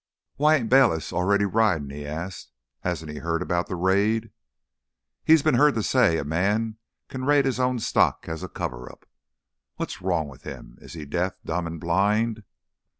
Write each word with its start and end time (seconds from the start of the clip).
"Why 0.37 0.55
ain't 0.55 0.67
Bayliss 0.71 1.13
already 1.13 1.45
ridin'?" 1.45 1.91
he 1.91 2.07
asked. 2.07 2.49
"Hasn't 2.79 3.11
he 3.11 3.19
heard 3.19 3.43
about 3.43 3.67
the 3.67 3.75
raid?" 3.75 4.31
"He's 5.23 5.43
been 5.43 5.53
heard 5.53 5.75
to 5.75 5.83
say 5.83 6.17
a 6.17 6.23
man 6.23 6.77
can 7.07 7.23
raid 7.23 7.45
his 7.45 7.59
own 7.59 7.77
stock 7.77 8.25
as 8.27 8.41
a 8.41 8.49
cover 8.49 8.91
up." 8.91 9.05
"What's 9.75 10.01
wrong 10.01 10.27
with 10.27 10.41
him? 10.41 10.79
Is 10.81 10.93
he 10.93 11.05
deaf, 11.05 11.33
dumb, 11.45 11.67
and 11.67 11.79
blind!" 11.79 12.41